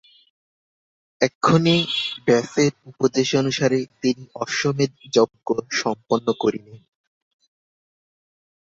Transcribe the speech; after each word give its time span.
এক্ষণে 1.21 1.75
ব্যাসের 2.25 2.71
উপদেশানুসারে 2.85 3.79
তিনি 4.01 4.23
অশ্বমেধ 4.35 4.91
যজ্ঞ 5.15 5.47
সম্পন্ন 5.81 6.27
করিলেন। 6.33 6.79